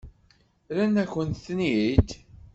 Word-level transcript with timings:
Rran-akent-ten-id? 0.75 2.09